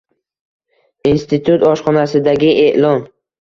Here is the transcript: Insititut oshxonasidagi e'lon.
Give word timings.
Insititut 1.09 1.67
oshxonasidagi 1.73 2.51
e'lon. 2.65 3.07